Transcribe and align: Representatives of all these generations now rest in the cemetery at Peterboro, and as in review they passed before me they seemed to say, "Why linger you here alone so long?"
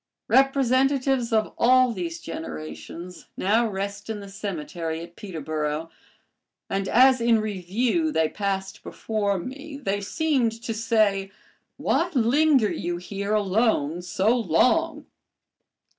Representatives 0.29 1.31
of 1.31 1.53
all 1.59 1.91
these 1.91 2.19
generations 2.19 3.27
now 3.37 3.67
rest 3.67 4.09
in 4.09 4.19
the 4.19 4.27
cemetery 4.29 4.99
at 5.01 5.15
Peterboro, 5.15 5.91
and 6.71 6.87
as 6.87 7.21
in 7.21 7.39
review 7.39 8.11
they 8.11 8.27
passed 8.27 8.81
before 8.81 9.37
me 9.37 9.77
they 9.77 10.01
seemed 10.01 10.53
to 10.63 10.73
say, 10.73 11.29
"Why 11.77 12.09
linger 12.15 12.71
you 12.71 12.97
here 12.97 13.35
alone 13.35 14.01
so 14.01 14.35
long?" 14.35 15.05